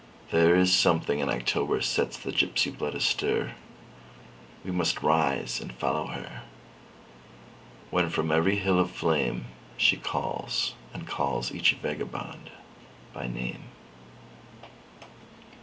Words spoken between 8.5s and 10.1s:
hill of flameShe